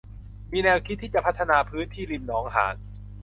[0.51, 2.75] มีแนวคิดที่จะพัฒนาพื้นที่ริมหนองหาร